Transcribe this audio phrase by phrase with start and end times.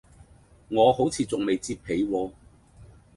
[0.69, 2.31] 我好似仲未摺被喎